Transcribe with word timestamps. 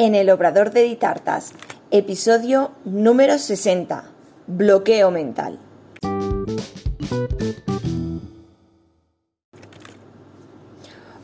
en 0.00 0.14
el 0.14 0.30
Obrador 0.30 0.70
de 0.70 0.82
Ditartas, 0.82 1.52
episodio 1.90 2.70
número 2.86 3.36
60, 3.36 4.04
bloqueo 4.46 5.10
mental. 5.10 5.58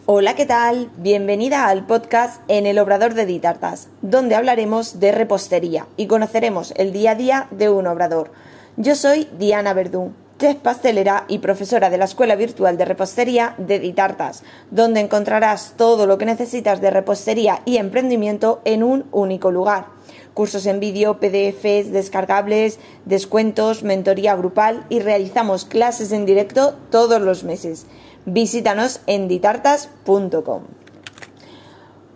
Hola, 0.05 0.35
¿qué 0.35 0.45
tal? 0.45 0.91
Bienvenida 0.99 1.69
al 1.69 1.87
podcast 1.87 2.43
en 2.49 2.67
el 2.67 2.79
Obrador 2.79 3.15
de 3.15 3.25
Ditartas, 3.25 3.89
donde 4.03 4.35
hablaremos 4.35 5.01
de 5.01 5.11
repostería 5.11 5.87
y 5.97 6.07
conoceremos 6.07 6.75
el 6.77 6.93
día 6.93 7.13
a 7.13 7.15
día 7.15 7.49
de 7.53 7.71
un 7.71 7.87
obrador. 7.87 8.31
Yo 8.77 8.95
soy 8.95 9.27
Diana 9.39 9.73
Verdú, 9.73 10.13
chef 10.39 10.57
pastelera 10.57 11.25
y 11.29 11.39
profesora 11.39 11.89
de 11.89 11.99
la 11.99 12.05
Escuela 12.05 12.37
Virtual 12.37 12.77
de 12.77 12.85
Repostería 12.85 13.55
de 13.59 13.79
Ditartas, 13.79 14.43
donde 14.71 15.01
encontrarás 15.01 15.75
todo 15.77 16.07
lo 16.07 16.19
que 16.19 16.27
necesitas 16.27 16.81
de 16.81 16.91
repostería 16.91 17.63
y 17.65 17.79
emprendimiento 17.79 18.61
en 18.65 18.83
un 18.83 19.07
único 19.13 19.51
lugar. 19.51 19.87
Cursos 20.35 20.67
en 20.67 20.81
vídeo, 20.81 21.19
PDFs, 21.19 21.91
descargables, 21.93 22.79
descuentos, 23.07 23.83
mentoría 23.83 24.37
grupal 24.37 24.85
y 24.91 25.01
realizamos 25.01 25.65
clases 25.65 26.13
en 26.13 26.27
directo 26.27 26.75
todos 26.91 27.23
los 27.23 27.43
meses. 27.43 27.87
Visítanos 28.27 29.01
en 29.07 29.29
ditartas.com. 29.29 30.63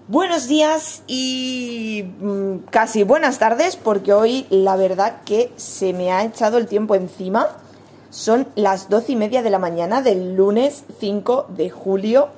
Buenos 0.09 0.49
días 0.49 1.03
y 1.07 2.05
mm, 2.21 2.67
casi 2.69 3.05
buenas 3.05 3.39
tardes 3.39 3.77
porque 3.77 4.13
hoy 4.13 4.45
la 4.51 4.77
verdad 4.77 5.23
que 5.25 5.53
se 5.57 5.93
me 5.93 6.11
ha 6.11 6.25
echado 6.25 6.59
el 6.59 6.67
tiempo 6.67 6.97
encima 6.97 7.49
son 8.11 8.49
las 8.57 8.89
doce 8.89 9.13
y 9.13 9.17
media 9.17 9.43
de 9.43 9.51
la 9.51 9.59
mañana 9.59 10.03
del 10.03 10.37
lunes 10.37 10.85
5 10.99 11.47
de 11.49 11.71
julio 11.71 12.29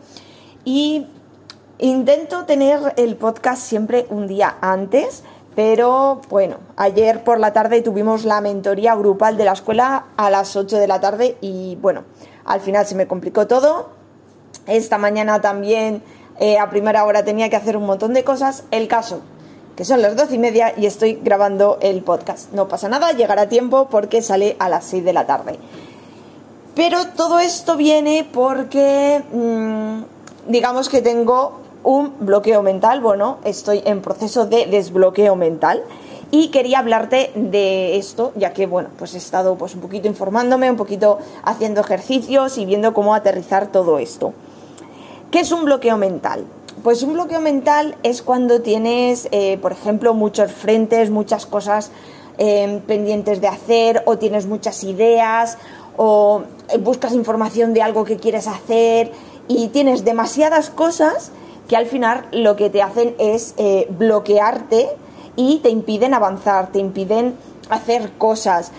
y 0.64 1.06
intento 1.78 2.44
tener 2.44 2.94
el 2.96 3.16
podcast 3.16 3.62
siempre 3.62 4.06
un 4.10 4.28
día 4.28 4.56
antes, 4.60 5.24
pero 5.56 6.20
bueno, 6.28 6.58
ayer 6.76 7.24
por 7.24 7.40
la 7.40 7.52
tarde 7.52 7.82
tuvimos 7.82 8.24
la 8.24 8.40
mentoría 8.40 8.94
grupal 8.94 9.36
de 9.36 9.44
la 9.44 9.52
escuela 9.52 10.06
a 10.16 10.30
las 10.30 10.54
8 10.54 10.76
de 10.76 10.86
la 10.86 11.00
tarde 11.00 11.36
y 11.40 11.76
bueno, 11.76 12.04
al 12.44 12.60
final 12.60 12.86
se 12.86 12.94
me 12.94 13.06
complicó 13.06 13.46
todo. 13.46 13.90
Esta 14.66 14.98
mañana 14.98 15.40
también 15.40 16.02
eh, 16.38 16.58
a 16.58 16.70
primera 16.70 17.04
hora 17.04 17.24
tenía 17.24 17.50
que 17.50 17.56
hacer 17.56 17.76
un 17.76 17.86
montón 17.86 18.12
de 18.14 18.24
cosas. 18.24 18.64
El 18.70 18.88
caso 18.88 19.22
que 19.76 19.84
son 19.84 20.02
las 20.02 20.16
doce 20.16 20.34
y 20.34 20.38
media 20.38 20.74
y 20.76 20.86
estoy 20.86 21.14
grabando 21.22 21.78
el 21.80 22.02
podcast. 22.02 22.52
No 22.52 22.68
pasa 22.68 22.88
nada, 22.88 23.12
llegará 23.12 23.42
a 23.42 23.48
tiempo 23.48 23.88
porque 23.90 24.22
sale 24.22 24.56
a 24.58 24.68
las 24.68 24.84
6 24.84 25.04
de 25.04 25.12
la 25.12 25.26
tarde. 25.26 25.58
Pero 26.74 27.06
todo 27.16 27.38
esto 27.38 27.76
viene 27.76 28.26
porque, 28.30 29.22
mm, 29.32 30.50
digamos 30.50 30.88
que 30.88 31.02
tengo 31.02 31.60
un 31.84 32.14
bloqueo 32.20 32.62
mental, 32.62 33.00
bueno, 33.00 33.38
estoy 33.44 33.82
en 33.84 34.00
proceso 34.00 34.46
de 34.46 34.66
desbloqueo 34.66 35.36
mental 35.36 35.82
y 36.30 36.48
quería 36.48 36.78
hablarte 36.78 37.30
de 37.34 37.98
esto, 37.98 38.32
ya 38.36 38.54
que, 38.54 38.66
bueno, 38.66 38.88
pues 38.98 39.14
he 39.14 39.18
estado 39.18 39.56
pues 39.56 39.74
un 39.74 39.82
poquito 39.82 40.08
informándome, 40.08 40.70
un 40.70 40.78
poquito 40.78 41.18
haciendo 41.44 41.82
ejercicios 41.82 42.56
y 42.56 42.64
viendo 42.64 42.94
cómo 42.94 43.14
aterrizar 43.14 43.66
todo 43.66 43.98
esto. 43.98 44.32
¿Qué 45.30 45.40
es 45.40 45.52
un 45.52 45.64
bloqueo 45.64 45.98
mental? 45.98 46.46
Pues 46.82 47.02
un 47.04 47.12
bloqueo 47.12 47.40
mental 47.40 47.96
es 48.02 48.22
cuando 48.22 48.60
tienes, 48.60 49.28
eh, 49.30 49.56
por 49.62 49.70
ejemplo, 49.70 50.14
muchos 50.14 50.50
frentes, 50.50 51.10
muchas 51.10 51.46
cosas 51.46 51.90
eh, 52.38 52.80
pendientes 52.88 53.40
de 53.40 53.46
hacer, 53.46 54.02
o 54.06 54.18
tienes 54.18 54.46
muchas 54.46 54.82
ideas, 54.82 55.58
o 55.96 56.42
buscas 56.80 57.12
información 57.12 57.72
de 57.72 57.82
algo 57.82 58.04
que 58.04 58.16
quieres 58.16 58.48
hacer, 58.48 59.12
y 59.46 59.68
tienes 59.68 60.04
demasiadas 60.04 60.70
cosas 60.70 61.30
que 61.68 61.76
al 61.76 61.86
final 61.86 62.26
lo 62.32 62.56
que 62.56 62.68
te 62.68 62.82
hacen 62.82 63.14
es 63.18 63.54
eh, 63.58 63.86
bloquearte 63.90 64.88
y 65.36 65.58
te 65.58 65.68
impiden 65.68 66.14
avanzar, 66.14 66.72
te 66.72 66.80
impiden 66.80 67.36
hacer 67.70 68.10
cosas. 68.18 68.72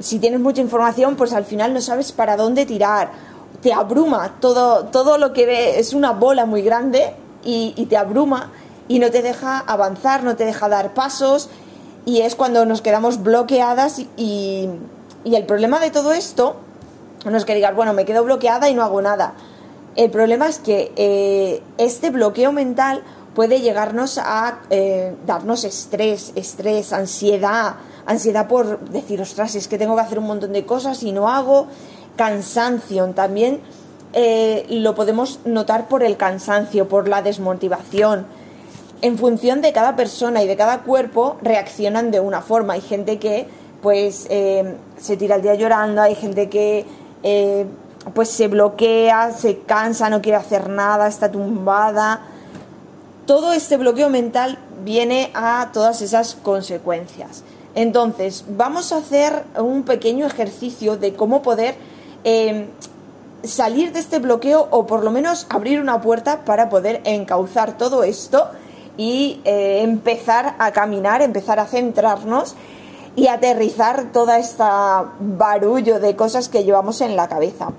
si 0.00 0.18
tienes 0.18 0.40
mucha 0.40 0.60
información, 0.60 1.16
pues 1.16 1.32
al 1.32 1.44
final 1.44 1.72
no 1.72 1.80
sabes 1.80 2.12
para 2.12 2.36
dónde 2.36 2.66
tirar 2.66 3.10
te 3.60 3.72
abruma, 3.72 4.36
todo, 4.40 4.86
todo 4.86 5.18
lo 5.18 5.32
que 5.32 5.46
ve 5.46 5.78
es 5.78 5.94
una 5.94 6.12
bola 6.12 6.46
muy 6.46 6.62
grande 6.62 7.14
y, 7.44 7.86
te 7.88 7.96
abruma 7.96 8.50
y 8.88 8.98
no 8.98 9.10
te 9.10 9.22
deja 9.22 9.58
avanzar, 9.58 10.22
no 10.22 10.36
te 10.36 10.44
deja 10.44 10.68
dar 10.68 10.94
pasos 10.94 11.48
y 12.04 12.20
es 12.20 12.34
cuando 12.34 12.66
nos 12.66 12.82
quedamos 12.82 13.22
bloqueadas 13.22 14.00
y, 14.16 14.68
el 15.24 15.46
problema 15.46 15.80
de 15.80 15.90
todo 15.90 16.12
esto 16.12 16.56
no 17.24 17.36
es 17.38 17.46
que 17.46 17.54
digas, 17.54 17.74
bueno, 17.74 17.94
me 17.94 18.04
quedo 18.04 18.22
bloqueada 18.24 18.68
y 18.68 18.74
no 18.74 18.82
hago 18.82 19.00
nada. 19.00 19.32
El 19.96 20.10
problema 20.10 20.46
es 20.46 20.58
que 20.58 20.92
eh, 20.96 21.62
este 21.78 22.10
bloqueo 22.10 22.52
mental 22.52 23.02
puede 23.34 23.60
llegarnos 23.60 24.18
a 24.18 24.58
eh, 24.70 25.14
darnos 25.26 25.64
estrés, 25.64 26.32
estrés, 26.34 26.92
ansiedad, 26.92 27.76
ansiedad 28.06 28.48
por 28.48 28.80
decir, 28.90 29.20
ostras, 29.20 29.54
es 29.54 29.68
que 29.68 29.78
tengo 29.78 29.96
que 29.96 30.02
hacer 30.02 30.18
un 30.18 30.26
montón 30.26 30.52
de 30.52 30.66
cosas 30.66 31.02
y 31.02 31.12
no 31.12 31.28
hago, 31.28 31.66
cansancio. 32.16 33.06
También 33.10 33.60
eh, 34.12 34.66
lo 34.68 34.94
podemos 34.94 35.40
notar 35.44 35.88
por 35.88 36.02
el 36.02 36.16
cansancio, 36.16 36.88
por 36.88 37.08
la 37.08 37.22
desmotivación. 37.22 38.26
En 39.02 39.18
función 39.18 39.60
de 39.60 39.72
cada 39.72 39.96
persona 39.96 40.42
y 40.42 40.46
de 40.46 40.56
cada 40.56 40.82
cuerpo 40.82 41.36
reaccionan 41.42 42.10
de 42.10 42.20
una 42.20 42.40
forma. 42.40 42.74
Hay 42.74 42.80
gente 42.80 43.18
que 43.18 43.46
pues 43.82 44.26
eh, 44.30 44.76
se 44.98 45.16
tira 45.16 45.36
el 45.36 45.42
día 45.42 45.54
llorando, 45.56 46.00
hay 46.00 46.14
gente 46.14 46.48
que 46.48 46.86
eh, 47.22 47.66
pues 48.14 48.30
se 48.30 48.48
bloquea, 48.48 49.32
se 49.32 49.58
cansa, 49.58 50.08
no 50.08 50.22
quiere 50.22 50.38
hacer 50.38 50.70
nada, 50.70 51.06
está 51.06 51.30
tumbada. 51.30 52.22
Todo 53.26 53.52
este 53.52 53.76
bloqueo 53.76 54.10
mental 54.10 54.58
viene 54.84 55.30
a 55.34 55.70
todas 55.72 56.00
esas 56.02 56.34
consecuencias. 56.34 57.42
Entonces, 57.74 58.44
vamos 58.48 58.92
a 58.92 58.98
hacer 58.98 59.44
un 59.58 59.82
pequeño 59.82 60.26
ejercicio 60.26 60.96
de 60.96 61.14
cómo 61.14 61.42
poder 61.42 61.74
Em, 62.24 62.68
salir 63.42 63.92
de 63.92 64.00
este 64.00 64.18
bloqueo 64.18 64.66
o 64.70 64.86
por 64.86 65.04
lo 65.04 65.10
menos 65.10 65.46
abrir 65.50 65.78
una 65.78 66.00
puerta 66.00 66.46
para 66.46 66.70
poder 66.70 67.02
encauzar 67.04 67.76
todo 67.76 68.02
esto 68.02 68.48
y 68.96 69.42
eh, 69.44 69.82
empezar 69.82 70.54
a 70.58 70.72
caminar, 70.72 71.20
empezar 71.20 71.60
a 71.60 71.66
centrarnos 71.66 72.54
y 73.16 73.26
aterrizar 73.26 74.12
toda 74.12 74.38
esta 74.38 75.12
barullo 75.20 76.00
de 76.00 76.16
cosas 76.16 76.48
que 76.48 76.64
llevamos 76.64 77.02
en 77.02 77.14
la 77.14 77.28
cabeza. 77.28 77.72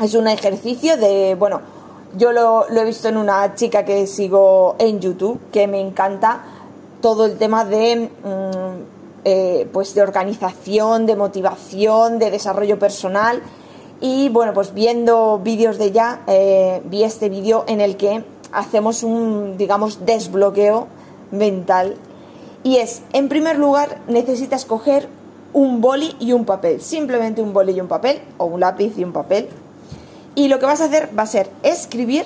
Es 0.00 0.14
un 0.14 0.28
ejercicio 0.28 0.96
de, 0.96 1.34
bueno, 1.34 1.60
yo 2.16 2.30
lo, 2.30 2.68
he 2.68 2.84
visto 2.84 3.08
en 3.08 3.16
una 3.16 3.56
chica 3.56 3.84
que 3.84 4.06
sigo 4.06 4.76
en 4.78 5.00
YouTube, 5.00 5.40
que 5.50 5.66
me 5.66 5.80
encanta 5.80 6.42
todo 7.00 7.26
el 7.26 7.36
tema 7.36 7.64
de, 7.64 8.08
mm, 8.22 9.24
eh, 9.24 9.68
pues 9.72 9.94
de 9.94 10.02
organización, 10.02 11.06
de 11.06 11.16
motivación, 11.16 12.20
de 12.20 12.30
desarrollo 12.30 12.78
personal 12.78 13.42
y 14.02 14.28
bueno, 14.30 14.52
pues 14.52 14.74
viendo 14.74 15.38
vídeos 15.38 15.78
de 15.78 15.84
ella, 15.84 16.22
eh, 16.26 16.82
vi 16.86 17.04
este 17.04 17.28
vídeo 17.28 17.64
en 17.68 17.80
el 17.80 17.96
que 17.96 18.24
hacemos 18.50 19.04
un, 19.04 19.56
digamos, 19.56 20.04
desbloqueo 20.04 20.88
mental. 21.30 21.94
Y 22.64 22.78
es, 22.78 23.02
en 23.12 23.28
primer 23.28 23.60
lugar, 23.60 24.00
necesitas 24.08 24.64
coger 24.64 25.08
un 25.52 25.80
boli 25.80 26.16
y 26.18 26.32
un 26.32 26.44
papel. 26.44 26.82
Simplemente 26.82 27.42
un 27.42 27.52
boli 27.52 27.74
y 27.74 27.80
un 27.80 27.86
papel, 27.86 28.20
o 28.38 28.46
un 28.46 28.58
lápiz 28.58 28.98
y 28.98 29.04
un 29.04 29.12
papel. 29.12 29.48
Y 30.34 30.48
lo 30.48 30.58
que 30.58 30.66
vas 30.66 30.80
a 30.80 30.86
hacer 30.86 31.08
va 31.16 31.22
a 31.22 31.26
ser 31.26 31.48
escribir 31.62 32.24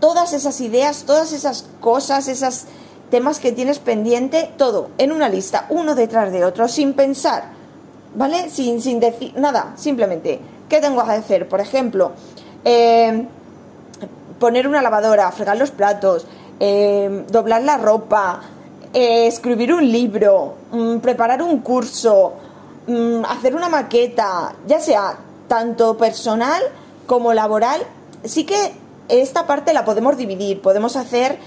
todas 0.00 0.34
esas 0.34 0.60
ideas, 0.60 1.04
todas 1.06 1.32
esas 1.32 1.70
cosas, 1.80 2.28
esos 2.28 2.64
temas 3.10 3.40
que 3.40 3.52
tienes 3.52 3.78
pendiente, 3.78 4.50
todo 4.58 4.90
en 4.98 5.12
una 5.12 5.30
lista, 5.30 5.64
uno 5.70 5.94
detrás 5.94 6.30
de 6.32 6.44
otro, 6.44 6.68
sin 6.68 6.92
pensar, 6.92 7.44
¿vale? 8.14 8.50
Sin, 8.50 8.82
sin 8.82 9.00
decir 9.00 9.32
nada, 9.38 9.72
simplemente 9.76 10.38
¿Qué 10.68 10.80
tengo 10.80 11.02
que 11.04 11.12
hacer? 11.12 11.48
Por 11.48 11.60
ejemplo, 11.60 12.12
eh, 12.64 13.26
poner 14.38 14.68
una 14.68 14.82
lavadora, 14.82 15.30
fregar 15.32 15.56
los 15.56 15.70
platos, 15.70 16.26
eh, 16.60 17.24
doblar 17.30 17.62
la 17.62 17.78
ropa, 17.78 18.40
eh, 18.92 19.26
escribir 19.26 19.72
un 19.72 19.90
libro, 19.90 20.54
mm, 20.70 20.98
preparar 20.98 21.42
un 21.42 21.60
curso, 21.60 22.34
mm, 22.86 23.24
hacer 23.24 23.54
una 23.54 23.70
maqueta, 23.70 24.54
ya 24.66 24.78
sea 24.78 25.16
tanto 25.48 25.96
personal 25.96 26.62
como 27.06 27.32
laboral, 27.32 27.80
sí 28.24 28.44
que 28.44 28.72
esta 29.08 29.46
parte 29.46 29.72
la 29.72 29.86
podemos 29.86 30.18
dividir. 30.18 30.60
Podemos 30.60 30.96
hacer 30.96 31.38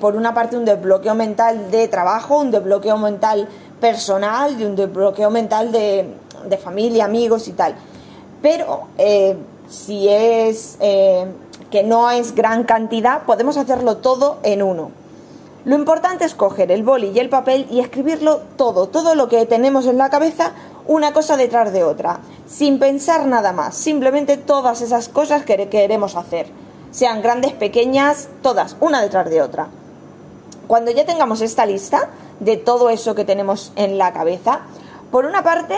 por 0.00 0.16
una 0.16 0.34
parte 0.34 0.56
un 0.56 0.64
desbloqueo 0.64 1.14
mental 1.14 1.70
de 1.70 1.86
trabajo, 1.86 2.40
un 2.40 2.50
desbloqueo 2.50 2.98
mental 2.98 3.48
personal 3.80 4.60
y 4.60 4.64
un 4.64 4.74
desbloqueo 4.74 5.30
mental 5.30 5.70
de, 5.70 6.12
de 6.48 6.56
familia, 6.56 7.04
amigos 7.04 7.46
y 7.46 7.52
tal 7.52 7.76
pero 8.44 8.88
eh, 8.98 9.38
si 9.70 10.06
es 10.06 10.76
eh, 10.80 11.24
que 11.70 11.82
no 11.82 12.10
es 12.10 12.34
gran 12.34 12.64
cantidad, 12.64 13.22
podemos 13.22 13.56
hacerlo 13.56 13.96
todo 13.96 14.36
en 14.42 14.62
uno. 14.62 14.90
Lo 15.64 15.74
importante 15.74 16.26
es 16.26 16.34
coger 16.34 16.70
el 16.70 16.82
boli 16.82 17.08
y 17.14 17.20
el 17.20 17.30
papel 17.30 17.66
y 17.70 17.80
escribirlo 17.80 18.42
todo, 18.58 18.88
todo 18.88 19.14
lo 19.14 19.28
que 19.28 19.46
tenemos 19.46 19.86
en 19.86 19.96
la 19.96 20.10
cabeza, 20.10 20.52
una 20.86 21.14
cosa 21.14 21.38
detrás 21.38 21.72
de 21.72 21.84
otra, 21.84 22.20
sin 22.46 22.78
pensar 22.78 23.24
nada 23.24 23.54
más, 23.54 23.76
simplemente 23.76 24.36
todas 24.36 24.82
esas 24.82 25.08
cosas 25.08 25.46
que 25.46 25.70
queremos 25.70 26.14
hacer, 26.14 26.48
sean 26.90 27.22
grandes, 27.22 27.54
pequeñas, 27.54 28.28
todas, 28.42 28.76
una 28.78 29.00
detrás 29.00 29.30
de 29.30 29.40
otra. 29.40 29.68
cuando 30.66 30.90
ya 30.90 31.06
tengamos 31.06 31.40
esta 31.40 31.64
lista 31.64 32.10
de 32.40 32.58
todo 32.58 32.90
eso 32.90 33.14
que 33.14 33.24
tenemos 33.24 33.72
en 33.76 33.96
la 33.96 34.12
cabeza, 34.12 34.60
por 35.10 35.24
una 35.24 35.42
parte 35.42 35.76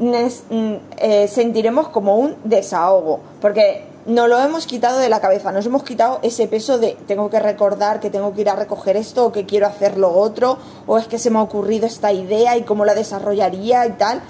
eh, 0.00 1.28
sentiremos 1.28 1.88
como 1.88 2.16
un 2.16 2.36
desahogo, 2.44 3.20
porque 3.40 3.84
nos 4.06 4.28
lo 4.28 4.38
hemos 4.38 4.66
quitado 4.66 4.98
de 4.98 5.10
la 5.10 5.20
cabeza, 5.20 5.52
nos 5.52 5.66
hemos 5.66 5.82
quitado 5.82 6.18
ese 6.22 6.46
peso 6.46 6.78
de 6.78 6.96
tengo 7.06 7.28
que 7.28 7.38
recordar 7.38 8.00
que 8.00 8.08
tengo 8.08 8.32
que 8.32 8.40
ir 8.40 8.48
a 8.48 8.56
recoger 8.56 8.96
esto 8.96 9.26
o 9.26 9.32
que 9.32 9.44
quiero 9.44 9.66
hacer 9.66 9.98
lo 9.98 10.10
otro 10.12 10.56
o 10.86 10.96
es 10.96 11.06
que 11.06 11.18
se 11.18 11.30
me 11.30 11.38
ha 11.38 11.42
ocurrido 11.42 11.86
esta 11.86 12.10
idea 12.10 12.56
y 12.56 12.62
cómo 12.62 12.84
la 12.84 12.94
desarrollaría 12.94 13.86
y 13.86 13.92
tal. 13.92 14.22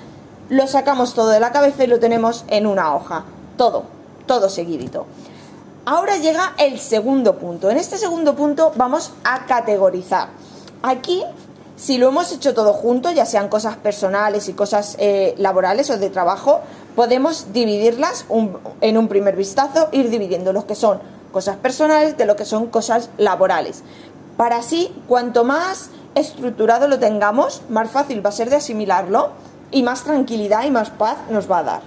Lo 0.49 0.67
sacamos 0.67 1.15
todo 1.15 1.29
de 1.29 1.41
la 1.41 1.53
cabeza 1.53 1.85
y 1.85 1.87
lo 1.87 2.01
tenemos 2.01 2.45
en 2.49 2.67
una 2.67 2.95
hoja, 2.97 3.25
todo, 3.57 3.85
todo 4.27 4.49
seguidito. 4.49 5.07
Ahora 5.85 6.17
llega 6.17 6.55
el 6.59 6.81
segundo 6.81 7.39
punto. 7.39 7.71
En 7.71 7.77
este 7.77 7.99
segundo 7.99 8.35
punto 8.35 8.73
vamos 8.77 9.13
a 9.25 9.47
categorizar. 9.47 10.31
Aquí 10.83 11.23
si 11.79 11.97
lo 11.97 12.09
hemos 12.09 12.33
hecho 12.33 12.55
todo 12.55 12.73
junto, 12.73 13.13
ya 13.13 13.25
sean 13.25 13.49
cosas 13.49 13.77
personales 13.77 14.49
y 14.49 14.53
cosas 14.53 14.97
eh, 14.99 15.35
laborales 15.39 15.89
o 15.91 15.97
de 15.97 16.11
trabajo, 16.11 16.61
podemos 16.97 17.53
dividirlas 17.53 18.27
en 18.81 18.99
un 18.99 19.09
primer 19.09 19.37
vistazo, 19.37 19.89
ir 19.93 20.11
dividiendo 20.11 20.53
lo 20.53 20.67
que 20.67 20.75
son 20.75 20.99
cosas 21.33 21.57
personales 21.57 22.17
de 22.17 22.27
lo 22.27 22.35
que 22.35 22.45
son 22.45 22.67
cosas 22.67 23.11
laborales. 23.17 23.85
Para 24.37 24.57
así, 24.57 24.93
cuanto 25.07 25.45
más 25.45 25.91
estructurado 26.17 26.89
lo 26.89 26.99
tengamos, 26.99 27.63
más 27.69 27.91
fácil 27.93 28.27
va 28.27 28.31
a 28.31 28.33
ser 28.33 28.51
de 28.51 28.57
asimilarlo 28.57 29.31
y 29.71 29.85
más 29.85 30.03
tranquilidad 30.03 30.65
y 30.65 30.73
más 30.73 30.91
paz 30.91 31.19
nos 31.31 31.49
va 31.49 31.59
a 31.59 31.63
dar. 31.63 31.83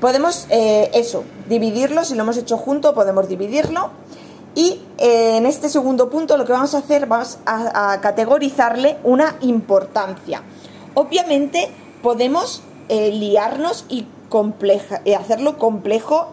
Podemos, 0.00 0.46
eh, 0.48 0.90
eso, 0.94 1.24
dividirlo, 1.46 2.06
si 2.06 2.14
lo 2.14 2.22
hemos 2.22 2.38
hecho 2.38 2.56
junto, 2.56 2.94
podemos 2.94 3.28
dividirlo 3.28 3.90
y 4.54 4.80
eh, 4.98 5.36
en 5.36 5.46
este 5.46 5.68
segundo 5.68 6.10
punto 6.10 6.36
lo 6.36 6.44
que 6.44 6.52
vamos 6.52 6.74
a 6.74 6.78
hacer, 6.78 7.06
vamos 7.06 7.38
a, 7.46 7.98
categorizarle 8.00 8.98
una 9.04 9.36
importancia. 9.40 10.42
Obviamente 10.94 11.70
podemos 12.02 12.62
eh, 12.88 13.10
liarnos 13.12 13.84
y 13.88 14.06
eh, 15.04 15.16
hacerlo 15.16 15.58
complejo 15.58 16.28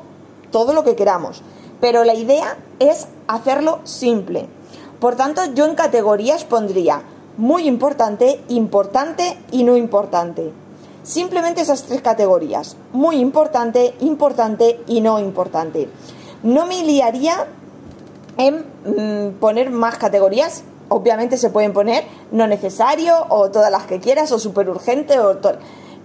todo 0.52 0.74
lo 0.74 0.84
que 0.84 0.96
queramos, 0.96 1.42
pero 1.80 2.04
la 2.04 2.16
idea 2.16 2.58
es 2.80 3.08
hacerlo 3.28 3.80
simple. 3.84 4.48
Por 5.00 5.16
tanto, 5.16 5.42
yo 5.54 5.66
en 5.66 5.76
categorías 5.76 6.44
pondría 6.44 7.02
muy 7.38 7.68
importante, 7.68 8.42
importante 8.50 9.38
y 9.52 9.64
no 9.64 9.78
importante. 9.78 10.52
Simplemente 11.04 11.62
esas 11.62 11.84
tres 11.84 12.02
categorías, 12.02 12.76
muy 12.92 13.18
importante, 13.18 13.94
importante 14.02 14.82
y 14.88 15.02
no 15.02 15.20
importante. 15.20 15.88
No 16.44 16.66
me 16.66 16.84
liaría 16.84 17.48
en 18.38 18.66
mm, 18.86 19.40
poner 19.40 19.70
más 19.70 19.98
categorías. 19.98 20.64
Obviamente 20.90 21.38
se 21.38 21.50
pueden 21.50 21.74
poner 21.74 22.06
no 22.32 22.48
necesario 22.48 23.26
o 23.30 23.52
todas 23.52 23.72
las 23.72 23.84
que 23.86 24.00
quieras 24.00 24.32
o 24.32 24.40
súper 24.40 24.70
urgente 24.70 25.20
o 25.20 25.38
todo. 25.38 25.58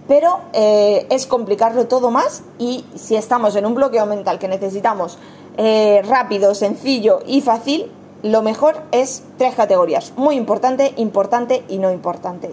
Pero 0.07 0.39
eh, 0.51 1.07
es 1.09 1.25
complicarlo 1.25 1.87
todo 1.87 2.11
más 2.11 2.43
y 2.59 2.83
si 2.95 3.15
estamos 3.15 3.55
en 3.55 3.65
un 3.65 3.75
bloqueo 3.75 4.05
mental 4.05 4.37
que 4.37 4.49
necesitamos 4.49 5.17
eh, 5.57 6.01
rápido, 6.05 6.53
sencillo 6.55 7.21
y 7.25 7.39
fácil, 7.41 7.89
lo 8.23 8.41
mejor 8.41 8.81
es 8.91 9.23
tres 9.37 9.55
categorías. 9.55 10.13
Muy 10.17 10.35
importante, 10.35 10.93
importante 10.97 11.63
y 11.69 11.77
no 11.77 11.91
importante. 11.91 12.51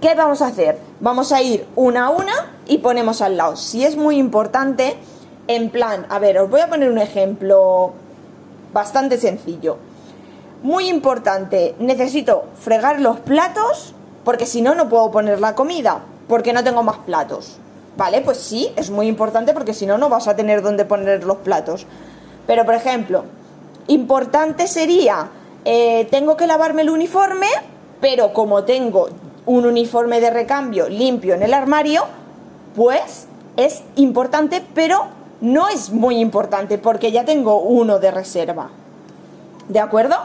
¿Qué 0.00 0.14
vamos 0.14 0.42
a 0.42 0.48
hacer? 0.48 0.78
Vamos 1.00 1.32
a 1.32 1.42
ir 1.42 1.66
una 1.74 2.06
a 2.06 2.10
una 2.10 2.54
y 2.66 2.78
ponemos 2.78 3.20
al 3.20 3.36
lado. 3.36 3.56
Si 3.56 3.84
es 3.84 3.96
muy 3.96 4.16
importante, 4.16 4.96
en 5.46 5.70
plan, 5.70 6.06
a 6.08 6.18
ver, 6.18 6.38
os 6.38 6.50
voy 6.50 6.60
a 6.60 6.68
poner 6.68 6.90
un 6.90 6.98
ejemplo 6.98 7.92
bastante 8.72 9.18
sencillo. 9.18 9.76
Muy 10.62 10.88
importante, 10.88 11.74
necesito 11.78 12.44
fregar 12.60 13.00
los 13.00 13.20
platos 13.20 13.94
porque 14.24 14.46
si 14.46 14.60
no, 14.60 14.74
no 14.74 14.88
puedo 14.88 15.10
poner 15.10 15.40
la 15.40 15.54
comida 15.54 16.02
porque 16.28 16.52
no 16.52 16.62
tengo 16.62 16.82
más 16.82 16.98
platos. 16.98 17.58
Vale, 17.96 18.20
pues 18.20 18.38
sí, 18.38 18.70
es 18.76 18.90
muy 18.90 19.08
importante 19.08 19.52
porque 19.52 19.74
si 19.74 19.86
no, 19.86 19.98
no 19.98 20.08
vas 20.08 20.28
a 20.28 20.36
tener 20.36 20.62
dónde 20.62 20.84
poner 20.84 21.24
los 21.24 21.38
platos. 21.38 21.86
Pero, 22.46 22.64
por 22.64 22.74
ejemplo, 22.74 23.24
importante 23.88 24.68
sería, 24.68 25.28
eh, 25.64 26.06
tengo 26.10 26.36
que 26.36 26.46
lavarme 26.46 26.82
el 26.82 26.90
uniforme, 26.90 27.48
pero 28.00 28.32
como 28.32 28.64
tengo 28.64 29.08
un 29.46 29.66
uniforme 29.66 30.20
de 30.20 30.30
recambio 30.30 30.88
limpio 30.88 31.34
en 31.34 31.42
el 31.42 31.54
armario, 31.54 32.04
pues 32.76 33.26
es 33.56 33.82
importante, 33.96 34.62
pero 34.74 35.06
no 35.40 35.68
es 35.68 35.90
muy 35.90 36.18
importante 36.18 36.78
porque 36.78 37.12
ya 37.12 37.24
tengo 37.24 37.60
uno 37.60 37.98
de 37.98 38.10
reserva. 38.10 38.70
¿De 39.68 39.80
acuerdo? 39.80 40.16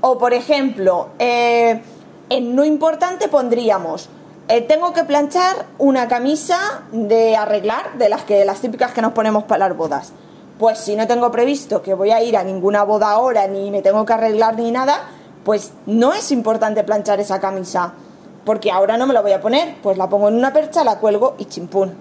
O 0.00 0.18
por 0.18 0.34
ejemplo, 0.34 1.08
eh, 1.18 1.80
en 2.28 2.54
no 2.54 2.64
importante 2.64 3.28
pondríamos, 3.28 4.08
eh, 4.48 4.60
tengo 4.60 4.92
que 4.92 5.04
planchar 5.04 5.66
una 5.78 6.06
camisa 6.06 6.82
de 6.92 7.36
arreglar, 7.36 7.98
de 7.98 8.08
las 8.08 8.22
que 8.22 8.44
las 8.44 8.60
típicas 8.60 8.92
que 8.92 9.02
nos 9.02 9.12
ponemos 9.12 9.44
para 9.44 9.68
las 9.68 9.76
bodas. 9.76 10.12
Pues 10.58 10.78
si 10.78 10.94
no 10.94 11.06
tengo 11.06 11.30
previsto 11.30 11.82
que 11.82 11.94
voy 11.94 12.10
a 12.12 12.22
ir 12.22 12.36
a 12.36 12.44
ninguna 12.44 12.84
boda 12.84 13.10
ahora, 13.10 13.46
ni 13.48 13.70
me 13.70 13.82
tengo 13.82 14.06
que 14.06 14.12
arreglar 14.12 14.56
ni 14.56 14.70
nada, 14.70 15.00
pues 15.44 15.72
no 15.86 16.12
es 16.12 16.30
importante 16.30 16.84
planchar 16.84 17.20
esa 17.20 17.40
camisa, 17.40 17.92
porque 18.44 18.70
ahora 18.70 18.96
no 18.96 19.06
me 19.06 19.14
la 19.14 19.20
voy 19.20 19.32
a 19.32 19.40
poner, 19.40 19.76
pues 19.82 19.98
la 19.98 20.08
pongo 20.08 20.28
en 20.28 20.36
una 20.36 20.52
percha, 20.52 20.84
la 20.84 20.98
cuelgo 20.98 21.34
y 21.38 21.46
chimpún. 21.46 21.94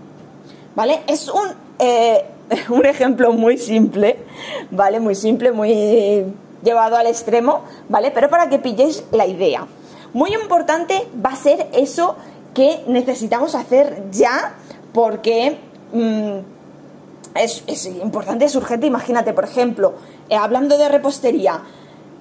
¿Vale? 0.76 1.04
Es 1.08 1.28
un 1.28 1.48
eh, 1.80 2.26
un 2.70 2.86
ejemplo 2.86 3.34
muy 3.34 3.58
simple, 3.58 4.18
¿vale? 4.72 5.00
Muy 5.00 5.16
simple, 5.16 5.52
muy 5.52 6.26
llevado 6.64 6.98
al 6.98 7.08
extremo, 7.08 7.62
¿vale? 7.90 8.12
Pero 8.12 8.30
para 8.30 8.50
que 8.50 8.60
pilléis 8.60 9.04
la 9.12 9.26
idea. 9.26 9.68
Muy 10.14 10.34
importante 10.34 11.08
va 11.24 11.32
a 11.32 11.36
ser 11.36 11.68
eso 11.74 12.16
que 12.54 12.84
necesitamos 12.88 13.54
hacer 13.56 14.04
ya 14.12 14.56
porque 14.94 15.58
mm, 15.92 16.38
es, 17.36 17.86
importante, 17.86 18.46
es 18.46 18.56
urgente. 18.56 18.88
Imagínate, 18.88 19.34
por 19.34 19.44
ejemplo, 19.44 19.94
eh, 20.30 20.36
hablando 20.36 20.78
de 20.78 20.88
repostería, 20.88 21.62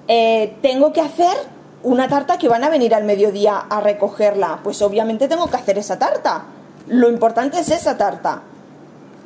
eh, 0.07 0.55
tengo 0.61 0.91
que 0.91 1.01
hacer 1.01 1.35
una 1.83 2.09
tarta 2.09 2.37
que 2.37 2.49
van 2.49 2.63
a 2.63 2.69
venir 2.69 2.93
al 2.93 3.05
mediodía 3.05 3.57
a 3.57 3.79
recogerla. 3.79 4.59
Pues 4.63 4.81
obviamente 4.81 5.27
tengo 5.27 5.47
que 5.49 5.55
hacer 5.55 5.77
esa 5.77 5.97
tarta. 5.97 6.45
Lo 6.87 7.09
importante 7.09 7.59
es 7.59 7.69
esa 7.69 7.97
tarta 7.97 8.41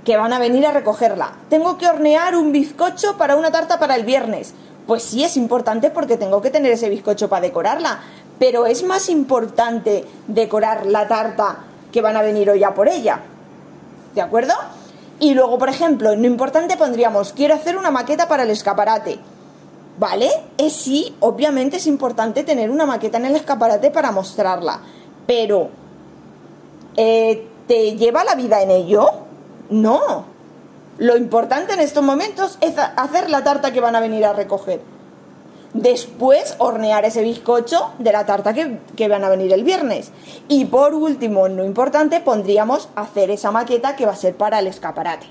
que 0.03 0.17
van 0.17 0.33
a 0.33 0.39
venir 0.39 0.65
a 0.65 0.71
recogerla. 0.71 1.33
Tengo 1.49 1.77
que 1.77 1.87
hornear 1.87 2.35
un 2.35 2.51
bizcocho 2.51 3.17
para 3.17 3.35
una 3.35 3.51
tarta 3.51 3.79
para 3.79 3.95
el 3.95 4.05
viernes. 4.05 4.53
Pues 4.87 5.03
sí 5.03 5.23
es 5.23 5.37
importante 5.37 5.89
porque 5.89 6.17
tengo 6.17 6.41
que 6.41 6.49
tener 6.49 6.71
ese 6.71 6.89
bizcocho 6.89 7.29
para 7.29 7.41
decorarla, 7.41 7.99
pero 8.39 8.65
es 8.65 8.83
más 8.83 9.09
importante 9.09 10.05
decorar 10.27 10.85
la 10.85 11.07
tarta 11.07 11.59
que 11.91 12.01
van 12.01 12.17
a 12.17 12.21
venir 12.21 12.49
hoy 12.49 12.63
a 12.63 12.73
por 12.73 12.87
ella. 12.87 13.19
¿De 14.15 14.21
acuerdo? 14.21 14.53
Y 15.19 15.33
luego, 15.33 15.57
por 15.57 15.69
ejemplo, 15.69 16.11
en 16.11 16.21
lo 16.21 16.27
importante 16.27 16.77
pondríamos, 16.77 17.33
quiero 17.33 17.53
hacer 17.53 17.77
una 17.77 17.91
maqueta 17.91 18.27
para 18.27 18.43
el 18.43 18.49
escaparate. 18.49 19.19
¿Vale? 19.99 20.29
Es 20.57 20.73
sí, 20.73 21.13
obviamente 21.19 21.75
es 21.75 21.85
importante 21.85 22.43
tener 22.43 22.69
una 22.69 22.85
maqueta 22.85 23.17
en 23.17 23.25
el 23.25 23.35
escaparate 23.35 23.91
para 23.91 24.11
mostrarla, 24.11 24.79
pero 25.27 25.67
eh, 26.95 27.45
¿te 27.67 27.97
lleva 27.97 28.23
la 28.23 28.35
vida 28.35 28.61
en 28.61 28.71
ello? 28.71 29.28
No. 29.69 30.25
Lo 30.97 31.15
importante 31.15 31.73
en 31.73 31.79
estos 31.79 32.03
momentos 32.03 32.57
es 32.61 32.77
hacer 32.77 33.29
la 33.29 33.43
tarta 33.43 33.71
que 33.71 33.79
van 33.79 33.95
a 33.95 34.01
venir 34.01 34.25
a 34.25 34.33
recoger. 34.33 34.81
Después 35.73 36.55
hornear 36.57 37.05
ese 37.05 37.21
bizcocho 37.21 37.91
de 37.99 38.11
la 38.11 38.25
tarta 38.25 38.53
que, 38.53 39.07
van 39.07 39.23
a 39.23 39.29
venir 39.29 39.53
el 39.53 39.63
viernes. 39.63 40.11
Y 40.47 40.65
por 40.65 40.95
último, 40.95 41.47
no 41.47 41.63
importante, 41.63 42.19
pondríamos 42.19 42.89
hacer 42.95 43.29
esa 43.29 43.51
maqueta 43.51 43.95
que 43.95 44.05
va 44.05 44.13
a 44.13 44.17
ser 44.17 44.35
para 44.35 44.59
el 44.59 44.67
escaparate. 44.67 45.27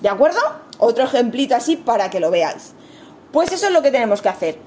¿De 0.00 0.08
acuerdo? 0.08 0.38
Otro 0.78 1.04
ejemplito 1.04 1.56
así 1.56 1.76
para 1.76 2.08
que 2.08 2.20
lo 2.20 2.30
veáis. 2.30 2.72
Pues 3.32 3.52
eso 3.52 3.66
es 3.66 3.72
lo 3.72 3.82
que 3.82 3.90
tenemos 3.90 4.22
que 4.22 4.28
hacer. 4.28 4.58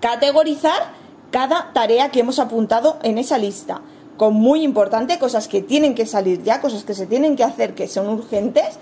Categorizar 0.00 0.94
cada 1.30 1.72
tarea 1.74 2.10
que 2.10 2.20
hemos 2.20 2.38
apuntado 2.38 2.98
en 3.02 3.18
esa 3.18 3.36
lista 3.36 3.82
con 4.16 4.34
muy 4.34 4.62
importante, 4.62 5.18
cosas 5.18 5.48
que 5.48 5.62
tienen 5.62 5.94
que 5.94 6.06
salir 6.06 6.42
ya, 6.42 6.60
cosas 6.60 6.84
que 6.84 6.94
se 6.94 7.06
tienen 7.06 7.36
que 7.36 7.44
hacer 7.44 7.74
que 7.74 7.88
son 7.88 8.08
urgentes, 8.08 8.78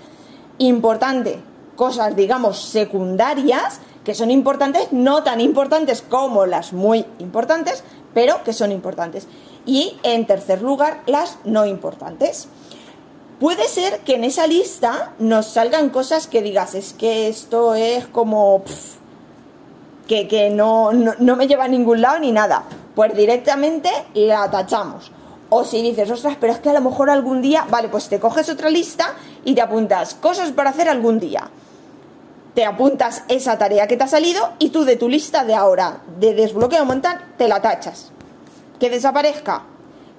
importante, 0.57 1.39
cosas 1.75 2.15
digamos 2.15 2.59
secundarias 2.59 3.79
que 4.03 4.13
son 4.13 4.31
importantes, 4.31 4.91
no 4.91 5.23
tan 5.23 5.41
importantes 5.41 6.01
como 6.01 6.45
las 6.45 6.73
muy 6.73 7.05
importantes, 7.19 7.83
pero 8.13 8.43
que 8.43 8.53
son 8.53 8.71
importantes. 8.71 9.27
Y 9.65 9.97
en 10.03 10.27
tercer 10.27 10.61
lugar, 10.61 11.01
las 11.07 11.39
no 11.43 11.65
importantes. 11.65 12.47
Puede 13.39 13.67
ser 13.67 13.99
que 14.01 14.15
en 14.15 14.23
esa 14.23 14.47
lista 14.47 15.13
nos 15.19 15.47
salgan 15.47 15.89
cosas 15.89 16.27
que 16.27 16.41
digas, 16.41 16.75
es 16.75 16.93
que 16.93 17.27
esto 17.27 17.73
es 17.73 18.05
como... 18.07 18.63
que, 20.07 20.27
que 20.27 20.51
no, 20.51 20.93
no, 20.93 21.15
no 21.19 21.35
me 21.35 21.47
lleva 21.47 21.65
a 21.65 21.67
ningún 21.67 21.99
lado 21.99 22.19
ni 22.19 22.31
nada. 22.31 22.63
Pues 22.95 23.17
directamente 23.17 23.89
la 24.13 24.49
tachamos. 24.49 25.11
O 25.57 25.63
si 25.63 25.81
dices, 25.81 26.11
ostras, 26.11 26.35
pero 26.37 26.51
es 26.51 26.59
que 26.59 26.69
a 26.69 26.73
lo 26.73 26.81
mejor 26.81 27.09
algún 27.09 27.41
día, 27.41 27.65
vale, 27.69 27.87
pues 27.87 28.09
te 28.09 28.19
coges 28.19 28.49
otra 28.49 28.69
lista 28.69 29.15
y 29.45 29.55
te 29.55 29.61
apuntas 29.61 30.13
cosas 30.13 30.51
para 30.51 30.71
hacer 30.71 30.89
algún 30.89 31.17
día. 31.17 31.49
te 32.55 32.65
apuntas 32.65 33.23
esa 33.27 33.57
tarea 33.57 33.85
que 33.85 33.97
te 33.97 34.05
ha 34.05 34.07
salido 34.07 34.53
y 34.59 34.69
tú 34.69 34.85
de 34.85 34.95
tu 34.95 35.09
lista 35.09 35.43
de 35.43 35.53
ahora 35.53 35.99
de 36.19 36.33
desbloqueo 36.33 36.85
mental 36.85 37.33
te 37.37 37.47
la 37.47 37.61
tachas. 37.61 38.11
Que 38.79 38.89
desaparezca, 38.89 39.63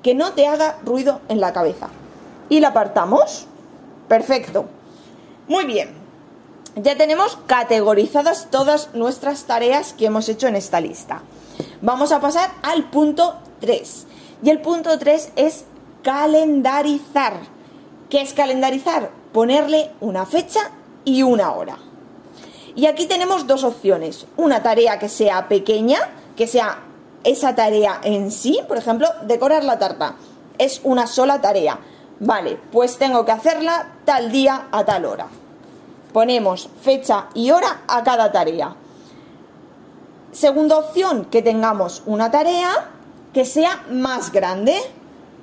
que 0.02 0.14
no 0.14 0.32
te 0.32 0.46
haga 0.46 0.76
ruido 0.84 1.20
en 1.28 1.40
la 1.40 1.52
cabeza. 1.52 1.88
Y 2.48 2.60
la 2.60 2.68
apartamos. 2.68 3.46
Perfecto. 4.06 4.66
Muy 5.48 5.64
bien. 5.64 5.94
Ya 6.76 6.96
tenemos 6.96 7.38
categorizadas 7.46 8.48
todas 8.50 8.94
nuestras 8.94 9.44
tareas 9.44 9.94
que 9.94 10.06
hemos 10.06 10.28
hecho 10.28 10.46
en 10.46 10.56
esta 10.56 10.80
lista. 10.80 11.22
Vamos 11.80 12.12
a 12.12 12.20
pasar 12.20 12.50
al 12.62 12.90
punto 12.90 13.36
3. 13.60 14.06
Y 14.42 14.50
el 14.50 14.60
punto 14.60 14.98
3 14.98 15.32
es 15.36 15.64
calendarizar. 16.02 17.34
¿Qué 18.10 18.20
es 18.20 18.32
calendarizar? 18.32 19.10
Ponerle 19.32 19.90
una 20.00 20.26
fecha 20.26 20.60
y 21.04 21.22
una 21.22 21.52
hora. 21.52 21.78
Y 22.74 22.86
aquí 22.86 23.06
tenemos 23.06 23.46
dos 23.46 23.64
opciones. 23.64 24.26
Una 24.36 24.62
tarea 24.62 24.98
que 24.98 25.08
sea 25.08 25.48
pequeña, 25.48 25.98
que 26.36 26.46
sea 26.46 26.80
esa 27.24 27.54
tarea 27.54 28.00
en 28.04 28.30
sí, 28.30 28.60
por 28.68 28.76
ejemplo, 28.76 29.08
decorar 29.22 29.64
la 29.64 29.78
tarta. 29.78 30.14
Es 30.58 30.80
una 30.84 31.06
sola 31.06 31.40
tarea. 31.40 31.80
Vale, 32.20 32.60
pues 32.70 32.98
tengo 32.98 33.24
que 33.24 33.32
hacerla 33.32 33.94
tal 34.04 34.30
día 34.30 34.68
a 34.70 34.84
tal 34.84 35.04
hora. 35.06 35.26
Ponemos 36.12 36.68
fecha 36.82 37.26
y 37.34 37.50
hora 37.50 37.82
a 37.88 38.04
cada 38.04 38.30
tarea. 38.30 38.74
Segunda 40.32 40.78
opción, 40.78 41.26
que 41.26 41.42
tengamos 41.42 42.02
una 42.06 42.30
tarea 42.30 42.90
que 43.36 43.44
sea 43.44 43.84
más 43.90 44.32
grande, 44.32 44.74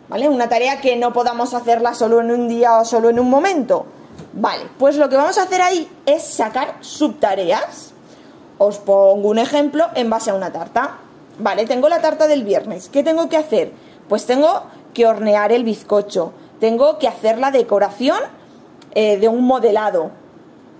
¿vale? 0.10 0.28
Una 0.28 0.50
tarea 0.50 0.82
que 0.82 0.96
no 0.96 1.14
podamos 1.14 1.54
hacerla 1.54 1.94
solo 1.94 2.22
en 2.22 2.32
un 2.32 2.48
día 2.48 2.80
o 2.80 2.86
solo 2.86 3.12
en 3.12 3.20
un 3.20 3.30
momento. 3.30 3.86
Vale, 4.34 4.64
pues 4.80 4.98
lo 4.98 5.10
que 5.10 5.16
vamos 5.16 5.38
a 5.38 5.44
hacer 5.44 5.62
ahí 5.62 5.88
es 6.08 6.24
sacar 6.24 6.78
subtareas. 6.82 7.94
Os 8.58 8.80
pongo 8.80 9.30
un 9.30 9.38
ejemplo 9.38 9.86
en 9.94 10.10
base 10.10 10.32
a 10.32 10.34
una 10.34 10.52
tarta. 10.52 10.98
Vale, 11.38 11.68
tengo 11.68 11.88
la 11.88 12.02
tarta 12.02 12.26
del 12.26 12.44
viernes. 12.44 12.90
¿Qué 12.90 13.04
tengo 13.04 13.30
que 13.30 13.38
hacer? 13.38 13.72
Pues 14.10 14.26
tengo 14.26 14.64
que 14.96 15.06
hornear 15.06 15.52
el 15.52 15.64
bizcocho. 15.64 16.34
Tengo 16.60 16.98
que 16.98 17.08
hacer 17.08 17.38
la 17.38 17.52
decoración 17.52 18.18
eh, 18.96 19.18
de 19.18 19.28
un 19.28 19.44
modelado. 19.44 20.10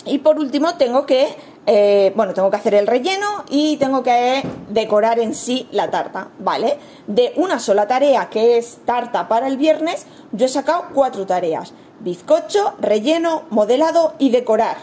Y 0.08 0.18
por 0.18 0.40
último 0.40 0.78
tengo 0.78 1.06
que, 1.06 1.28
eh, 1.66 2.12
bueno, 2.16 2.34
tengo 2.34 2.50
que 2.50 2.58
hacer 2.58 2.74
el 2.74 2.88
relleno 2.88 3.46
y 3.50 3.78
tengo 3.78 4.04
que 4.04 4.44
decorar 4.70 5.20
en 5.20 5.34
sí 5.34 5.68
la 5.72 5.90
tarta, 5.90 6.30
¿vale? 6.40 6.78
De 7.08 7.34
una 7.38 7.60
sola 7.60 7.88
tarea 7.88 8.30
que 8.30 8.58
es 8.58 8.80
tarta 8.86 9.28
para 9.28 9.48
el 9.48 9.58
viernes, 9.58 10.06
yo 10.32 10.46
he 10.46 10.50
sacado 10.50 10.86
cuatro 10.94 11.26
tareas 11.26 11.74
bizcocho, 12.04 12.74
relleno, 12.80 13.44
modelado 13.50 14.14
y 14.20 14.30
decorar. 14.30 14.78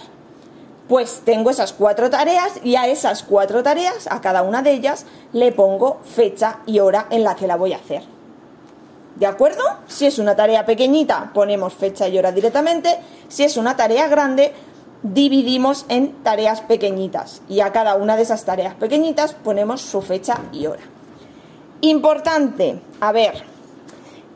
Pues 0.89 1.23
tengo 1.25 1.51
esas 1.51 1.73
cuatro 1.73 2.11
tareas 2.11 2.53
y 2.65 2.75
a 2.77 2.89
esas 2.89 3.23
cuatro 3.23 3.63
tareas, 3.63 4.09
a 4.11 4.21
cada 4.21 4.43
una 4.43 4.63
de 4.63 4.73
ellas, 4.73 5.07
le 5.33 5.53
pongo 5.53 6.01
fecha 6.05 6.61
y 6.67 6.81
hora 6.81 7.07
en 7.11 7.23
la 7.23 7.37
que 7.37 7.47
la 7.47 7.57
voy 7.57 7.75
a 7.75 7.77
hacer. 7.77 8.03
¿De 9.15 9.27
acuerdo? 9.27 9.63
Si 9.87 10.07
es 10.07 10.19
una 10.19 10.35
tarea 10.35 10.65
pequeñita, 10.65 11.31
ponemos 11.35 11.75
fecha 11.75 12.09
y 12.09 12.19
hora 12.19 12.33
directamente. 12.33 12.99
Si 13.29 13.45
es 13.45 13.57
una 13.57 13.77
tarea 13.77 14.09
grande, 14.09 14.53
dividimos 15.03 15.87
en 15.89 16.13
tareas 16.23 16.61
pequeñitas. 16.61 17.43
Y 17.49 17.61
a 17.61 17.73
cada 17.73 17.95
una 17.95 18.17
de 18.17 18.23
esas 18.23 18.45
tareas 18.45 18.75
pequeñitas 18.75 19.35
ponemos 19.35 19.81
su 19.81 20.03
fecha 20.03 20.41
y 20.53 20.67
hora. 20.67 20.83
Importante, 21.81 22.81
a 23.01 23.13
ver, 23.13 23.43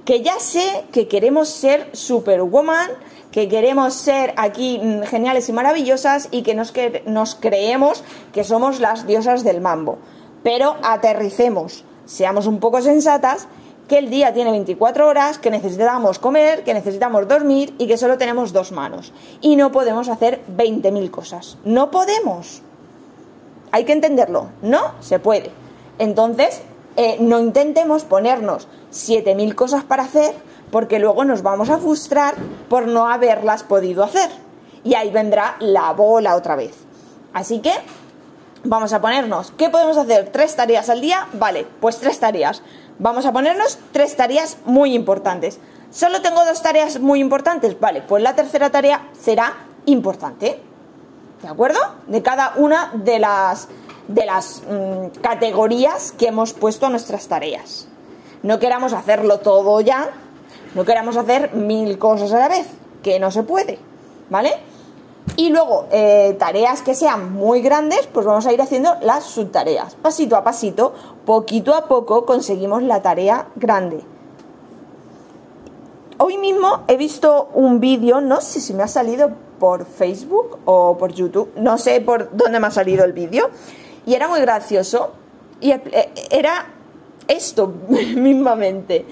que 0.04 0.22
ya 0.22 0.38
sé 0.38 0.84
que 0.92 1.08
queremos 1.08 1.48
ser 1.48 1.90
superwoman, 1.92 2.90
que 3.30 3.48
queremos 3.48 3.94
ser 3.94 4.32
aquí 4.36 4.78
mm, 4.82 5.02
geniales 5.02 5.48
y 5.48 5.52
maravillosas 5.52 6.28
y 6.30 6.42
que 6.42 6.54
nos, 6.54 6.72
que 6.72 7.02
nos 7.06 7.34
creemos 7.34 8.04
que 8.32 8.44
somos 8.44 8.80
las 8.80 9.06
diosas 9.06 9.44
del 9.44 9.60
mambo. 9.60 9.98
Pero 10.42 10.76
aterricemos, 10.82 11.84
seamos 12.04 12.46
un 12.46 12.60
poco 12.60 12.80
sensatas, 12.80 13.48
que 13.88 13.98
el 13.98 14.10
día 14.10 14.32
tiene 14.32 14.50
24 14.50 15.06
horas, 15.06 15.38
que 15.38 15.50
necesitamos 15.50 16.18
comer, 16.18 16.64
que 16.64 16.74
necesitamos 16.74 17.28
dormir 17.28 17.74
y 17.78 17.86
que 17.86 17.98
solo 17.98 18.16
tenemos 18.18 18.52
dos 18.52 18.72
manos. 18.72 19.12
Y 19.40 19.56
no 19.56 19.72
podemos 19.72 20.08
hacer 20.08 20.40
20.000 20.56 21.10
cosas. 21.10 21.58
No 21.64 21.90
podemos. 21.90 22.62
Hay 23.72 23.84
que 23.84 23.92
entenderlo. 23.92 24.48
No 24.62 24.94
se 25.00 25.18
puede. 25.18 25.50
Entonces, 25.98 26.62
eh, 26.96 27.18
no 27.20 27.40
intentemos 27.40 28.04
ponernos 28.04 28.68
7.000 28.92 29.54
cosas 29.54 29.84
para 29.84 30.04
hacer 30.04 30.34
porque 30.70 30.98
luego 30.98 31.24
nos 31.24 31.42
vamos 31.42 31.70
a 31.70 31.78
frustrar 31.78 32.34
por 32.68 32.86
no 32.88 33.08
haberlas 33.08 33.62
podido 33.62 34.02
hacer. 34.02 34.30
Y 34.82 34.94
ahí 34.94 35.10
vendrá 35.10 35.56
la 35.60 35.92
bola 35.92 36.36
otra 36.36 36.56
vez. 36.56 36.74
Así 37.32 37.60
que 37.60 37.72
vamos 38.64 38.92
a 38.92 39.00
ponernos, 39.00 39.52
¿qué 39.56 39.68
podemos 39.70 39.96
hacer? 39.96 40.30
¿Tres 40.32 40.56
tareas 40.56 40.88
al 40.88 41.00
día? 41.00 41.28
Vale, 41.34 41.66
pues 41.80 41.98
tres 41.98 42.18
tareas. 42.18 42.62
Vamos 42.98 43.26
a 43.26 43.32
ponernos 43.32 43.78
tres 43.92 44.16
tareas 44.16 44.58
muy 44.64 44.94
importantes. 44.94 45.58
¿Solo 45.90 46.22
tengo 46.22 46.44
dos 46.44 46.62
tareas 46.62 47.00
muy 47.00 47.20
importantes? 47.20 47.78
Vale, 47.78 48.02
pues 48.02 48.22
la 48.22 48.34
tercera 48.34 48.70
tarea 48.70 49.08
será 49.12 49.54
importante. 49.86 50.60
¿De 51.42 51.48
acuerdo? 51.48 51.78
De 52.06 52.22
cada 52.22 52.54
una 52.56 52.92
de 52.94 53.18
las 53.18 53.68
de 54.08 54.26
las 54.26 54.62
mm, 54.62 55.20
categorías 55.20 56.12
que 56.12 56.26
hemos 56.28 56.52
puesto 56.52 56.86
a 56.86 56.90
nuestras 56.90 57.28
tareas. 57.28 57.88
No 58.42 58.58
queramos 58.58 58.92
hacerlo 58.92 59.40
todo 59.40 59.80
ya, 59.80 60.10
no 60.74 60.84
queramos 60.84 61.16
hacer 61.16 61.54
mil 61.54 61.98
cosas 61.98 62.32
a 62.32 62.38
la 62.38 62.48
vez, 62.48 62.66
que 63.02 63.18
no 63.18 63.30
se 63.30 63.42
puede, 63.42 63.78
¿vale? 64.28 64.52
Y 65.36 65.48
luego, 65.50 65.86
eh, 65.90 66.36
tareas 66.38 66.82
que 66.82 66.94
sean 66.94 67.32
muy 67.32 67.60
grandes, 67.60 68.06
pues 68.12 68.24
vamos 68.24 68.46
a 68.46 68.52
ir 68.52 68.62
haciendo 68.62 68.94
las 69.02 69.24
subtareas. 69.24 69.96
Pasito 69.96 70.36
a 70.36 70.44
pasito, 70.44 70.94
poquito 71.24 71.74
a 71.74 71.88
poco 71.88 72.24
conseguimos 72.24 72.82
la 72.84 73.02
tarea 73.02 73.48
grande. 73.56 74.04
Hoy 76.18 76.38
mismo 76.38 76.84
he 76.86 76.96
visto 76.96 77.48
un 77.54 77.80
vídeo, 77.80 78.20
no 78.20 78.40
sé 78.40 78.60
si 78.60 78.72
me 78.74 78.84
ha 78.84 78.88
salido 78.88 79.32
por 79.58 79.84
Facebook 79.86 80.58
o 80.64 80.96
por 80.96 81.12
YouTube, 81.12 81.50
no 81.56 81.78
sé 81.78 82.00
por 82.00 82.36
dónde 82.36 82.60
me 82.60 82.68
ha 82.68 82.70
salido 82.70 83.04
el 83.04 83.12
vídeo, 83.12 83.50
y 84.06 84.14
era 84.14 84.28
muy 84.28 84.40
gracioso. 84.40 85.10
Y 85.60 85.72
eh, 85.72 86.12
era 86.30 86.66
esto 87.26 87.72
mismamente. 87.88 89.04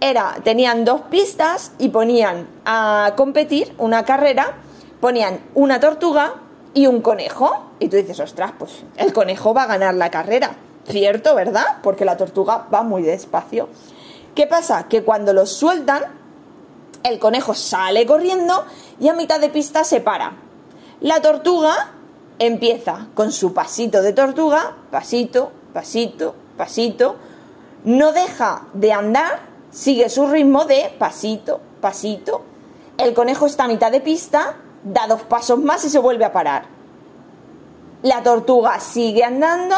Era, 0.00 0.36
tenían 0.44 0.84
dos 0.84 1.02
pistas 1.10 1.72
y 1.78 1.88
ponían 1.88 2.46
a 2.66 3.14
competir 3.16 3.74
una 3.78 4.04
carrera, 4.04 4.56
ponían 5.00 5.40
una 5.54 5.80
tortuga 5.80 6.34
y 6.74 6.86
un 6.86 7.00
conejo. 7.00 7.70
Y 7.78 7.88
tú 7.88 7.96
dices, 7.96 8.20
ostras, 8.20 8.52
pues 8.58 8.84
el 8.96 9.12
conejo 9.12 9.54
va 9.54 9.64
a 9.64 9.66
ganar 9.66 9.94
la 9.94 10.10
carrera. 10.10 10.56
Cierto, 10.88 11.34
¿verdad? 11.34 11.78
Porque 11.82 12.04
la 12.04 12.16
tortuga 12.16 12.66
va 12.72 12.82
muy 12.82 13.02
despacio. 13.02 13.68
¿Qué 14.34 14.46
pasa? 14.46 14.86
Que 14.88 15.02
cuando 15.02 15.32
los 15.32 15.52
sueltan, 15.52 16.02
el 17.02 17.18
conejo 17.18 17.54
sale 17.54 18.06
corriendo 18.06 18.64
y 18.98 19.08
a 19.08 19.14
mitad 19.14 19.40
de 19.40 19.48
pista 19.48 19.84
se 19.84 20.00
para. 20.00 20.32
La 21.00 21.20
tortuga 21.22 21.92
empieza 22.38 23.08
con 23.14 23.32
su 23.32 23.52
pasito 23.52 24.02
de 24.02 24.12
tortuga, 24.12 24.76
pasito, 24.90 25.52
pasito, 25.72 26.34
pasito, 26.56 27.16
no 27.84 28.12
deja 28.12 28.66
de 28.74 28.92
andar, 28.92 29.40
sigue 29.70 30.08
su 30.08 30.26
ritmo 30.26 30.64
de 30.64 30.94
pasito, 30.98 31.60
pasito. 31.80 32.42
El 32.98 33.14
conejo 33.14 33.46
está 33.46 33.64
a 33.64 33.68
mitad 33.68 33.90
de 33.90 34.00
pista, 34.00 34.56
da 34.84 35.06
dos 35.06 35.22
pasos 35.22 35.58
más 35.58 35.84
y 35.84 35.90
se 35.90 35.98
vuelve 35.98 36.24
a 36.24 36.32
parar. 36.32 36.64
La 38.02 38.22
tortuga 38.22 38.80
sigue 38.80 39.24
andando 39.24 39.76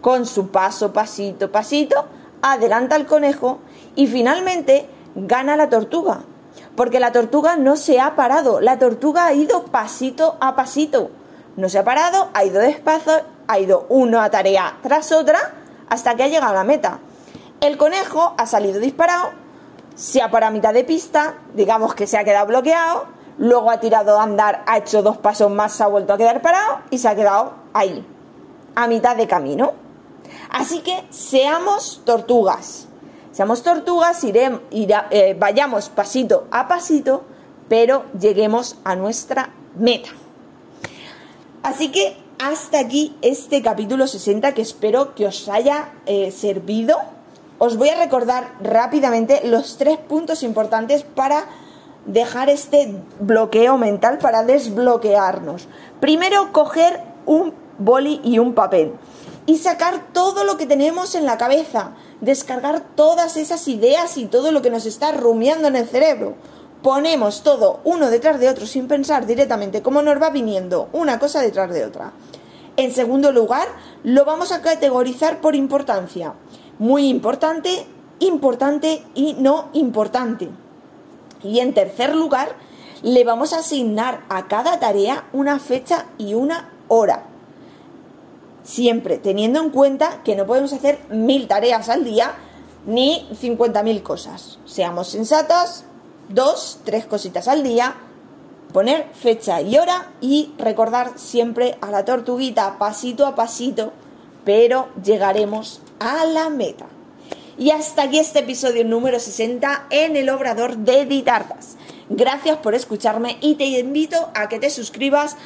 con 0.00 0.26
su 0.26 0.48
paso, 0.48 0.92
pasito, 0.92 1.50
pasito, 1.50 2.06
adelanta 2.42 2.94
al 2.94 3.06
conejo 3.06 3.58
y 3.96 4.06
finalmente 4.06 4.88
gana 5.14 5.56
la 5.56 5.68
tortuga. 5.68 6.20
Porque 6.76 7.00
la 7.00 7.12
tortuga 7.12 7.56
no 7.56 7.76
se 7.76 8.00
ha 8.00 8.14
parado, 8.16 8.60
la 8.60 8.78
tortuga 8.78 9.26
ha 9.26 9.32
ido 9.32 9.64
pasito 9.64 10.36
a 10.40 10.54
pasito 10.54 11.10
no 11.56 11.68
se 11.68 11.78
ha 11.78 11.84
parado, 11.84 12.30
ha 12.32 12.44
ido 12.44 12.60
despacio, 12.60 13.12
ha 13.46 13.58
ido 13.58 13.86
una 13.88 14.30
tarea 14.30 14.78
tras 14.82 15.12
otra 15.12 15.38
hasta 15.88 16.14
que 16.14 16.22
ha 16.22 16.28
llegado 16.28 16.52
a 16.52 16.56
la 16.56 16.64
meta. 16.64 17.00
El 17.60 17.76
conejo 17.76 18.34
ha 18.38 18.46
salido 18.46 18.80
disparado, 18.80 19.30
se 19.94 20.22
ha 20.22 20.30
parado 20.30 20.50
a 20.50 20.54
mitad 20.54 20.72
de 20.72 20.84
pista, 20.84 21.34
digamos 21.54 21.94
que 21.94 22.06
se 22.06 22.16
ha 22.16 22.24
quedado 22.24 22.46
bloqueado, 22.46 23.06
luego 23.40 23.70
ha 23.70 23.80
tirado 23.80 24.20
a 24.20 24.22
andar, 24.22 24.62
ha 24.66 24.78
hecho 24.78 25.02
dos 25.02 25.16
pasos 25.16 25.50
más, 25.50 25.72
se 25.72 25.82
ha 25.82 25.86
vuelto 25.86 26.12
a 26.12 26.18
quedar 26.18 26.42
parado 26.42 26.80
y 26.90 26.98
se 26.98 27.08
ha 27.08 27.16
quedado 27.16 27.54
ahí, 27.72 28.06
a 28.74 28.86
mitad 28.86 29.16
de 29.16 29.26
camino. 29.26 29.72
Así 30.50 30.80
que 30.80 31.04
seamos 31.10 32.02
tortugas. 32.04 32.86
Seamos 33.32 33.62
tortugas, 33.62 34.22
iremos, 34.24 34.60
eh, 34.70 35.34
vayamos 35.38 35.88
pasito 35.88 36.48
a 36.50 36.68
pasito, 36.68 37.24
pero 37.68 38.04
lleguemos 38.18 38.76
a 38.84 38.94
nuestra 38.94 39.50
meta. 39.74 40.10
Así 41.62 41.90
que 41.90 42.18
hasta 42.38 42.78
aquí 42.78 43.16
este 43.22 43.62
capítulo 43.62 44.06
60 44.06 44.52
que 44.52 44.62
espero 44.62 45.14
que 45.14 45.26
os 45.26 45.48
haya 45.48 45.92
eh, 46.04 46.30
servido. 46.30 46.98
Os 47.58 47.78
voy 47.78 47.88
a 47.88 47.98
recordar 47.98 48.52
rápidamente 48.60 49.40
los 49.44 49.78
tres 49.78 49.96
puntos 49.96 50.42
importantes 50.42 51.04
para 51.04 51.46
dejar 52.12 52.50
este 52.50 52.94
bloqueo 53.20 53.78
mental, 53.78 54.18
para 54.18 54.42
desbloquearnos. 54.42 55.68
Primero, 56.00 56.52
coger 56.52 57.00
un 57.26 57.54
boli 57.78 58.20
y 58.24 58.38
un 58.38 58.54
papel 58.54 58.92
y 59.46 59.56
sacar 59.56 60.12
todo 60.12 60.44
lo 60.44 60.56
que 60.56 60.66
tenemos 60.66 61.14
en 61.14 61.24
la 61.24 61.38
cabeza, 61.38 61.92
descargar 62.20 62.82
todas 62.94 63.36
esas 63.36 63.66
ideas 63.68 64.16
y 64.16 64.26
todo 64.26 64.52
lo 64.52 64.62
que 64.62 64.70
nos 64.70 64.86
está 64.86 65.12
rumiando 65.12 65.68
en 65.68 65.76
el 65.76 65.88
cerebro. 65.88 66.34
Ponemos 66.82 67.42
todo 67.42 67.80
uno 67.84 68.10
detrás 68.10 68.40
de 68.40 68.48
otro 68.48 68.66
sin 68.66 68.88
pensar 68.88 69.26
directamente 69.26 69.82
cómo 69.82 70.02
nos 70.02 70.20
va 70.20 70.30
viniendo 70.30 70.88
una 70.92 71.18
cosa 71.18 71.40
detrás 71.40 71.72
de 71.72 71.84
otra. 71.84 72.12
En 72.76 72.92
segundo 72.92 73.32
lugar, 73.32 73.68
lo 74.04 74.24
vamos 74.24 74.52
a 74.52 74.62
categorizar 74.62 75.40
por 75.40 75.54
importancia. 75.54 76.34
Muy 76.78 77.08
importante, 77.08 77.86
importante 78.20 79.04
y 79.14 79.34
no 79.34 79.68
importante. 79.72 80.48
Y 81.42 81.60
en 81.60 81.74
tercer 81.74 82.14
lugar, 82.14 82.54
le 83.02 83.24
vamos 83.24 83.52
a 83.52 83.60
asignar 83.60 84.24
a 84.28 84.48
cada 84.48 84.78
tarea 84.78 85.28
una 85.32 85.58
fecha 85.58 86.06
y 86.18 86.34
una 86.34 86.72
hora. 86.88 87.24
Siempre 88.62 89.18
teniendo 89.18 89.60
en 89.60 89.70
cuenta 89.70 90.22
que 90.22 90.36
no 90.36 90.46
podemos 90.46 90.72
hacer 90.72 90.98
mil 91.10 91.48
tareas 91.48 91.88
al 91.88 92.04
día 92.04 92.34
ni 92.86 93.28
50.000 93.32 94.02
cosas. 94.02 94.58
Seamos 94.64 95.08
sensatas, 95.08 95.84
dos, 96.28 96.80
tres 96.84 97.06
cositas 97.06 97.48
al 97.48 97.62
día, 97.62 97.94
poner 98.72 99.08
fecha 99.14 99.60
y 99.60 99.76
hora 99.78 100.12
y 100.20 100.52
recordar 100.58 101.12
siempre 101.16 101.76
a 101.80 101.90
la 101.90 102.04
tortuguita 102.04 102.78
pasito 102.78 103.26
a 103.26 103.34
pasito, 103.34 103.92
pero 104.44 104.88
llegaremos 105.02 105.80
a 105.98 106.24
la 106.24 106.50
meta. 106.50 106.86
Y 107.60 107.72
hasta 107.72 108.04
aquí 108.04 108.18
este 108.18 108.38
episodio 108.38 108.86
número 108.86 109.20
60 109.20 109.88
en 109.90 110.16
el 110.16 110.30
Obrador 110.30 110.78
de 110.78 111.04
Ditartas. 111.04 111.76
Gracias 112.08 112.56
por 112.56 112.74
escucharme 112.74 113.36
y 113.42 113.56
te 113.56 113.66
invito 113.66 114.30
a 114.34 114.48
que 114.48 114.58
te 114.58 114.70
suscribas 114.70 115.36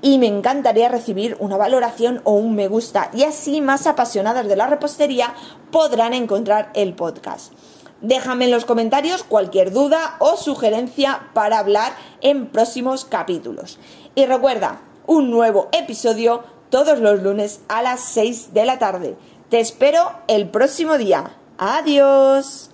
y 0.00 0.18
me 0.18 0.28
encantaría 0.28 0.88
recibir 0.88 1.36
una 1.40 1.56
valoración 1.56 2.20
o 2.22 2.34
un 2.34 2.54
me 2.54 2.68
gusta 2.68 3.10
y 3.12 3.24
así 3.24 3.60
más 3.60 3.88
apasionadas 3.88 4.46
de 4.46 4.54
la 4.54 4.68
repostería 4.68 5.34
podrán 5.72 6.14
encontrar 6.14 6.70
el 6.74 6.94
podcast. 6.94 7.52
Déjame 8.00 8.44
en 8.44 8.52
los 8.52 8.66
comentarios 8.66 9.24
cualquier 9.24 9.72
duda 9.72 10.14
o 10.20 10.36
sugerencia 10.36 11.30
para 11.34 11.58
hablar 11.58 11.92
en 12.20 12.46
próximos 12.50 13.04
capítulos. 13.04 13.80
Y 14.14 14.26
recuerda, 14.26 14.80
un 15.08 15.28
nuevo 15.28 15.70
episodio 15.72 16.44
todos 16.70 17.00
los 17.00 17.20
lunes 17.20 17.62
a 17.66 17.82
las 17.82 17.98
6 17.98 18.54
de 18.54 18.64
la 18.64 18.78
tarde. 18.78 19.16
Te 19.48 19.58
espero 19.58 20.12
el 20.28 20.48
próximo 20.48 20.98
día. 20.98 21.36
Adiós. 21.58 22.70